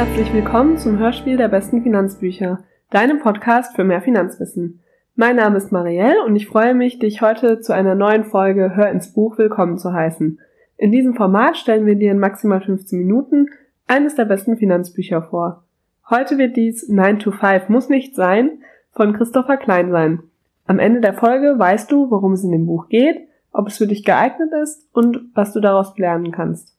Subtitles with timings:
[0.00, 4.80] herzlich willkommen zum Hörspiel der besten Finanzbücher, deinem Podcast für mehr Finanzwissen.
[5.14, 8.90] Mein Name ist Marielle und ich freue mich, dich heute zu einer neuen Folge Hör
[8.90, 10.40] ins Buch willkommen zu heißen.
[10.78, 13.48] In diesem Format stellen wir dir in maximal 15 Minuten
[13.88, 15.64] eines der besten Finanzbücher vor.
[16.08, 18.62] Heute wird dies 9 to 5 muss nicht sein
[18.92, 20.22] von Christopher Klein sein.
[20.66, 23.20] Am Ende der Folge weißt du, worum es in dem Buch geht,
[23.52, 26.74] ob es für dich geeignet ist und was du daraus lernen kannst.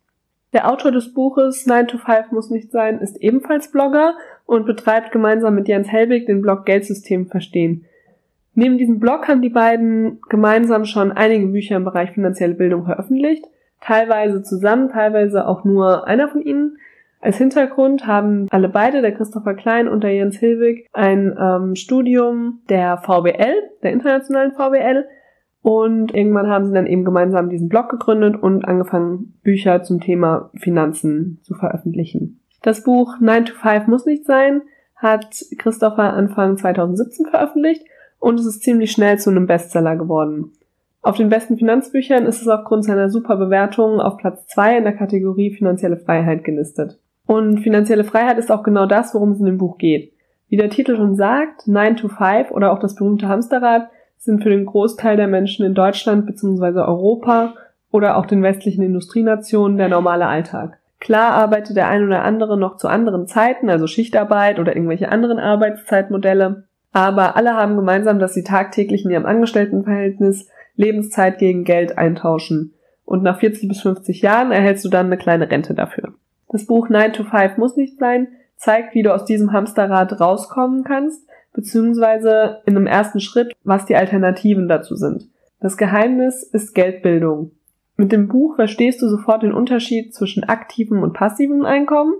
[0.53, 4.15] Der Autor des Buches 9 to 5 muss nicht sein ist ebenfalls Blogger
[4.45, 7.85] und betreibt gemeinsam mit Jens Helbig den Blog Geldsystem verstehen.
[8.53, 13.45] Neben diesem Blog haben die beiden gemeinsam schon einige Bücher im Bereich finanzielle Bildung veröffentlicht,
[13.79, 16.77] teilweise zusammen, teilweise auch nur einer von ihnen.
[17.21, 22.61] Als Hintergrund haben alle beide, der Christopher Klein und der Jens Hilwig, ein ähm, Studium
[22.67, 25.05] der VWL, der internationalen VWL,
[25.61, 30.49] und irgendwann haben sie dann eben gemeinsam diesen Blog gegründet und angefangen, Bücher zum Thema
[30.55, 32.39] Finanzen zu veröffentlichen.
[32.63, 34.61] Das Buch 9 to 5 muss nicht sein,
[34.95, 37.83] hat Christopher Anfang 2017 veröffentlicht
[38.19, 40.51] und es ist ziemlich schnell zu einem Bestseller geworden.
[41.03, 44.93] Auf den besten Finanzbüchern ist es aufgrund seiner super Bewertungen auf Platz 2 in der
[44.93, 46.99] Kategorie finanzielle Freiheit gelistet.
[47.25, 50.13] Und finanzielle Freiheit ist auch genau das, worum es in dem Buch geht.
[50.47, 53.89] Wie der Titel schon sagt, 9 to 5 oder auch das berühmte Hamsterrad
[54.21, 56.79] sind für den Großteil der Menschen in Deutschland bzw.
[56.79, 57.55] Europa
[57.91, 60.77] oder auch den westlichen Industrienationen der normale Alltag.
[60.99, 65.39] Klar arbeitet der ein oder andere noch zu anderen Zeiten, also Schichtarbeit oder irgendwelche anderen
[65.39, 72.73] Arbeitszeitmodelle, aber alle haben gemeinsam, dass sie tagtäglich in ihrem Angestelltenverhältnis Lebenszeit gegen Geld eintauschen.
[73.03, 76.13] Und nach 40 bis 50 Jahren erhältst du dann eine kleine Rente dafür.
[76.49, 80.83] Das Buch 9 to 5 muss nicht sein, zeigt, wie du aus diesem Hamsterrad rauskommen
[80.83, 85.29] kannst, beziehungsweise in einem ersten Schritt, was die Alternativen dazu sind.
[85.59, 87.51] Das Geheimnis ist Geldbildung.
[87.97, 92.13] Mit dem Buch verstehst du sofort den Unterschied zwischen aktivem und passivem Einkommen.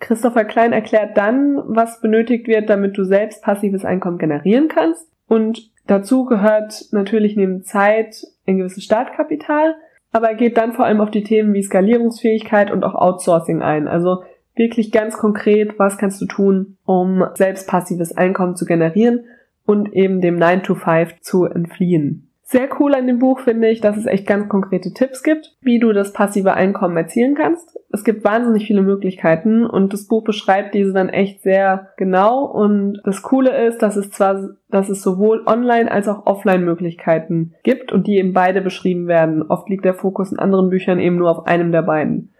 [0.00, 5.06] Christopher Klein erklärt dann, was benötigt wird, damit du selbst passives Einkommen generieren kannst.
[5.28, 9.74] Und dazu gehört natürlich neben Zeit ein gewisses Startkapital,
[10.12, 13.88] aber er geht dann vor allem auf die Themen wie Skalierungsfähigkeit und auch Outsourcing ein.
[13.88, 14.22] Also
[14.56, 19.24] wirklich ganz konkret, was kannst du tun, um selbst passives Einkommen zu generieren
[19.64, 22.26] und eben dem 9 to 5 zu entfliehen.
[22.48, 25.80] Sehr cool an dem Buch finde ich, dass es echt ganz konkrete Tipps gibt, wie
[25.80, 27.76] du das passive Einkommen erzielen kannst.
[27.92, 33.00] Es gibt wahnsinnig viele Möglichkeiten und das Buch beschreibt diese dann echt sehr genau und
[33.04, 37.90] das Coole ist, dass es zwar, dass es sowohl online als auch offline Möglichkeiten gibt
[37.90, 39.42] und die eben beide beschrieben werden.
[39.42, 42.32] Oft liegt der Fokus in anderen Büchern eben nur auf einem der beiden.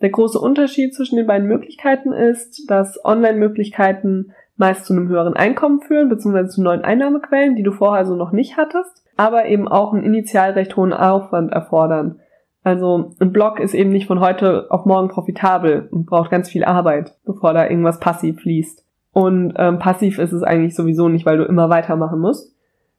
[0.00, 5.80] Der große Unterschied zwischen den beiden Möglichkeiten ist, dass Online-Möglichkeiten meist zu einem höheren Einkommen
[5.80, 9.92] führen, beziehungsweise zu neuen Einnahmequellen, die du vorher so noch nicht hattest, aber eben auch
[9.92, 12.20] einen initial recht hohen Aufwand erfordern.
[12.62, 16.64] Also ein Blog ist eben nicht von heute auf morgen profitabel und braucht ganz viel
[16.64, 18.84] Arbeit, bevor da irgendwas passiv fließt.
[19.12, 22.54] Und ähm, passiv ist es eigentlich sowieso nicht, weil du immer weitermachen musst.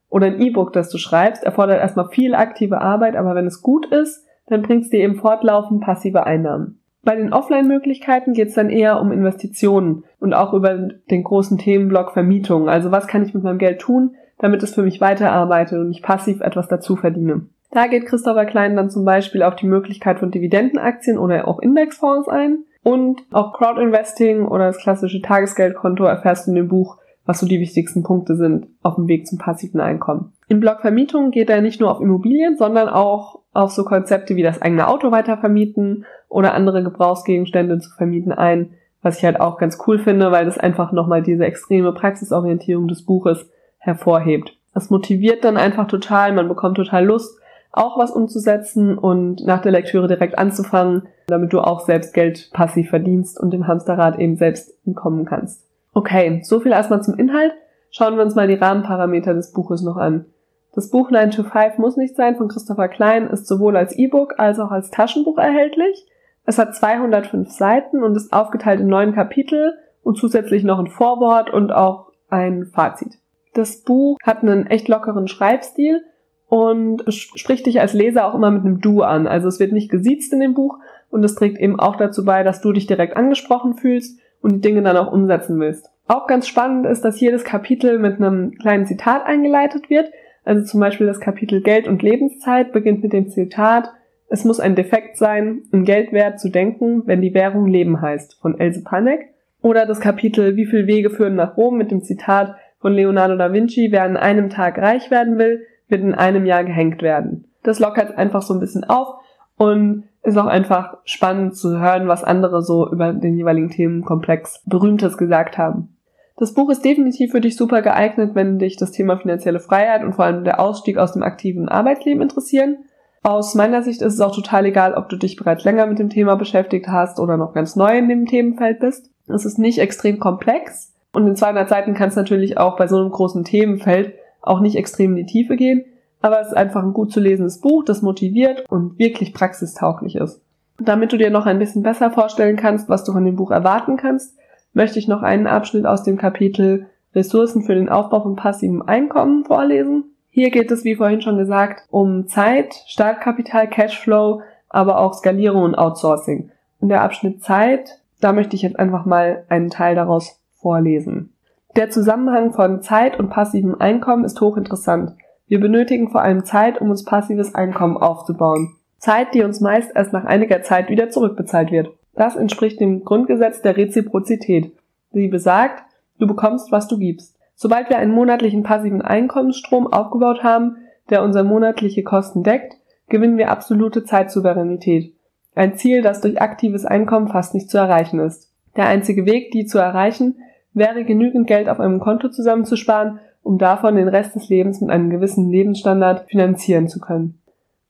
[0.10, 3.86] Oder ein E-Book, das du schreibst, erfordert erstmal viel aktive Arbeit, aber wenn es gut
[3.86, 6.81] ist, dann bringt es dir eben fortlaufend passive Einnahmen.
[7.04, 12.14] Bei den Offline-Möglichkeiten geht es dann eher um Investitionen und auch über den großen Themenblock
[12.14, 12.70] Vermietung.
[12.70, 16.04] Also was kann ich mit meinem Geld tun, damit es für mich weiterarbeitet und ich
[16.04, 17.48] passiv etwas dazu verdiene.
[17.72, 22.28] Da geht Christopher Klein dann zum Beispiel auf die Möglichkeit von Dividendenaktien oder auch Indexfonds
[22.28, 22.66] ein.
[22.84, 27.60] Und auch Crowdinvesting oder das klassische Tagesgeldkonto erfährst du in dem Buch, was so die
[27.60, 30.34] wichtigsten Punkte sind auf dem Weg zum passiven Einkommen.
[30.48, 34.44] Im Blog Vermietung geht er nicht nur auf Immobilien, sondern auch auf so Konzepte wie
[34.44, 39.78] das eigene Auto weitervermieten oder andere Gebrauchsgegenstände zu vermieten ein, was ich halt auch ganz
[39.88, 44.56] cool finde, weil das einfach nochmal diese extreme Praxisorientierung des Buches hervorhebt.
[44.74, 47.38] Das motiviert dann einfach total, man bekommt total Lust,
[47.74, 52.90] auch was umzusetzen und nach der Lektüre direkt anzufangen, damit du auch selbst Geld passiv
[52.90, 55.66] verdienst und dem Hamsterrad eben selbst entkommen kannst.
[55.94, 57.54] Okay, so viel erstmal zum Inhalt.
[57.90, 60.26] Schauen wir uns mal die Rahmenparameter des Buches noch an.
[60.74, 64.36] Das Buch 9 to 5 muss nicht sein von Christopher Klein ist sowohl als E-Book
[64.38, 66.08] als auch als Taschenbuch erhältlich.
[66.46, 71.52] Es hat 205 Seiten und ist aufgeteilt in neun Kapitel und zusätzlich noch ein Vorwort
[71.52, 73.20] und auch ein Fazit.
[73.54, 76.04] Das Buch hat einen echt lockeren Schreibstil
[76.48, 79.28] und spricht dich als Leser auch immer mit einem Du an.
[79.28, 80.80] Also es wird nicht gesiezt in dem Buch
[81.10, 84.62] und es trägt eben auch dazu bei, dass du dich direkt angesprochen fühlst und die
[84.62, 85.90] Dinge dann auch umsetzen willst.
[86.08, 90.12] Auch ganz spannend ist, dass jedes Kapitel mit einem kleinen Zitat eingeleitet wird,
[90.44, 93.92] also zum Beispiel das Kapitel Geld und Lebenszeit beginnt mit dem Zitat,
[94.30, 98.58] es muss ein Defekt sein, in Geldwert zu denken, wenn die Währung Leben heißt, von
[98.60, 99.28] Else Panek.
[99.62, 103.52] Oder das Kapitel Wie viel Wege führen nach Rom mit dem Zitat von Leonardo da
[103.54, 107.46] Vinci, wer an einem Tag reich werden will, wird in einem Jahr gehängt werden.
[107.64, 109.16] Das lockert einfach so ein bisschen auf
[109.58, 115.18] und ist auch einfach spannend zu hören, was andere so über den jeweiligen Themenkomplex Berühmtes
[115.18, 115.98] gesagt haben.
[116.42, 120.16] Das Buch ist definitiv für dich super geeignet, wenn dich das Thema finanzielle Freiheit und
[120.16, 122.78] vor allem der Ausstieg aus dem aktiven Arbeitsleben interessieren.
[123.22, 126.10] Aus meiner Sicht ist es auch total egal, ob du dich bereits länger mit dem
[126.10, 129.12] Thema beschäftigt hast oder noch ganz neu in dem Themenfeld bist.
[129.28, 132.98] Es ist nicht extrem komplex und in 200 Seiten kann es natürlich auch bei so
[132.98, 135.86] einem großen Themenfeld auch nicht extrem in die Tiefe gehen,
[136.24, 140.42] aber es ist einfach ein gut zu lesendes Buch, das motiviert und wirklich praxistauglich ist.
[140.80, 143.98] damit du dir noch ein bisschen besser vorstellen kannst, was du von dem Buch erwarten
[143.98, 144.36] kannst,
[144.74, 149.44] möchte ich noch einen Abschnitt aus dem Kapitel Ressourcen für den Aufbau von passivem Einkommen
[149.46, 150.16] vorlesen.
[150.30, 155.76] Hier geht es, wie vorhin schon gesagt, um Zeit, Startkapital, Cashflow, aber auch Skalierung und
[155.76, 156.52] Outsourcing.
[156.80, 161.34] Und der Abschnitt Zeit, da möchte ich jetzt einfach mal einen Teil daraus vorlesen.
[161.76, 165.16] Der Zusammenhang von Zeit und passivem Einkommen ist hochinteressant.
[165.48, 168.76] Wir benötigen vor allem Zeit, um uns passives Einkommen aufzubauen.
[169.00, 171.90] Zeit, die uns meist erst nach einiger Zeit wieder zurückbezahlt wird.
[172.14, 174.72] Das entspricht dem Grundgesetz der Reziprozität.
[175.12, 175.84] Sie besagt,
[176.20, 177.38] du bekommst, was du gibst.
[177.56, 180.78] Sobald wir einen monatlichen passiven Einkommensstrom aufgebaut haben,
[181.10, 182.78] der unsere monatliche Kosten deckt,
[183.10, 185.14] gewinnen wir absolute Zeitsouveränität.
[185.54, 188.50] Ein Ziel, das durch aktives Einkommen fast nicht zu erreichen ist.
[188.78, 190.38] Der einzige Weg, die zu erreichen,
[190.74, 195.10] wäre genügend Geld auf einem Konto zusammenzusparen, um davon den Rest des Lebens mit einem
[195.10, 197.41] gewissen Lebensstandard finanzieren zu können.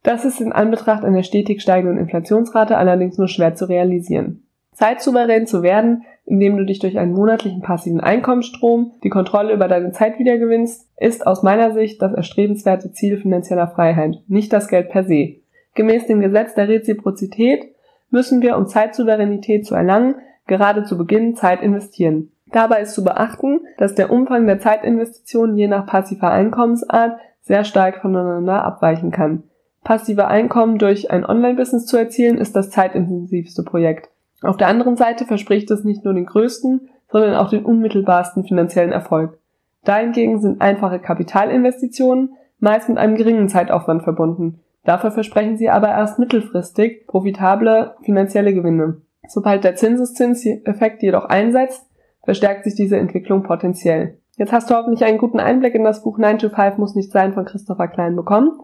[0.03, 4.43] Das ist in Anbetracht einer stetig steigenden Inflationsrate allerdings nur schwer zu realisieren.
[4.73, 9.91] Zeitsouverän zu werden, indem du dich durch einen monatlichen passiven Einkommensstrom die Kontrolle über deine
[9.91, 15.03] Zeit wiedergewinnst, ist aus meiner Sicht das erstrebenswerte Ziel finanzieller Freiheit, nicht das Geld per
[15.03, 15.35] se.
[15.75, 17.65] Gemäß dem Gesetz der Reziprozität
[18.09, 20.15] müssen wir, um Zeitsouveränität zu erlangen,
[20.47, 22.31] gerade zu Beginn Zeit investieren.
[22.47, 28.01] Dabei ist zu beachten, dass der Umfang der Zeitinvestitionen je nach passiver Einkommensart sehr stark
[28.01, 29.43] voneinander abweichen kann.
[29.83, 34.09] Passive Einkommen durch ein Online-Business zu erzielen, ist das zeitintensivste Projekt.
[34.41, 38.91] Auf der anderen Seite verspricht es nicht nur den größten, sondern auch den unmittelbarsten finanziellen
[38.91, 39.37] Erfolg.
[39.83, 44.59] Dahingegen sind einfache Kapitalinvestitionen meist mit einem geringen Zeitaufwand verbunden.
[44.83, 49.01] Dafür versprechen sie aber erst mittelfristig profitable finanzielle Gewinne.
[49.27, 51.85] Sobald der Zinseszinseffekt jedoch einsetzt,
[52.23, 54.17] verstärkt sich diese Entwicklung potenziell.
[54.37, 57.11] Jetzt hast du hoffentlich einen guten Einblick in das Buch 9 to 5 muss nicht
[57.11, 58.59] sein von Christopher Klein bekommen.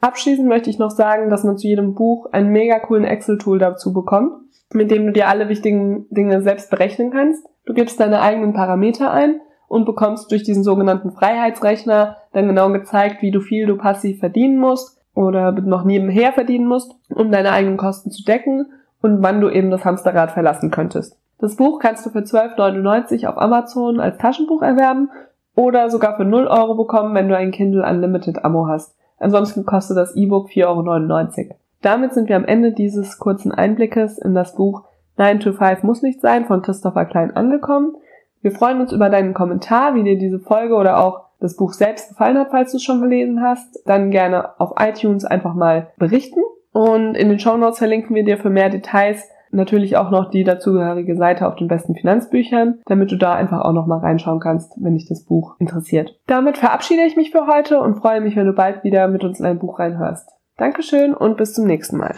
[0.00, 3.92] Abschließend möchte ich noch sagen, dass man zu jedem Buch einen mega coolen Excel-Tool dazu
[3.92, 4.44] bekommt
[4.74, 7.46] mit dem du dir alle wichtigen Dinge selbst berechnen kannst.
[7.64, 13.22] Du gibst deine eigenen Parameter ein und bekommst durch diesen sogenannten Freiheitsrechner dann genau gezeigt,
[13.22, 17.76] wie du viel du passiv verdienen musst oder noch nebenher verdienen musst, um deine eigenen
[17.76, 21.18] Kosten zu decken und wann du eben das Hamsterrad verlassen könntest.
[21.38, 25.10] Das Buch kannst du für 12,99 auf Amazon als Taschenbuch erwerben
[25.54, 28.96] oder sogar für 0 Euro bekommen, wenn du ein Kindle Unlimited Abo hast.
[29.24, 31.56] Ansonsten kostet das E-Book 4,99 Euro.
[31.80, 34.84] Damit sind wir am Ende dieses kurzen Einblickes in das Buch
[35.16, 37.96] 9 to 5 muss nicht sein von Christopher Klein angekommen.
[38.42, 42.10] Wir freuen uns über deinen Kommentar, wie dir diese Folge oder auch das Buch selbst
[42.10, 43.80] gefallen hat, falls du es schon gelesen hast.
[43.86, 46.40] Dann gerne auf iTunes einfach mal berichten.
[46.72, 50.44] Und in den Show Notes verlinken wir dir für mehr Details natürlich auch noch die
[50.44, 54.72] dazugehörige Seite auf den besten Finanzbüchern, damit du da einfach auch noch mal reinschauen kannst,
[54.76, 56.18] wenn dich das Buch interessiert.
[56.26, 59.40] Damit verabschiede ich mich für heute und freue mich, wenn du bald wieder mit uns
[59.40, 60.28] in ein Buch reinhörst.
[60.56, 62.14] Dankeschön und bis zum nächsten Mal.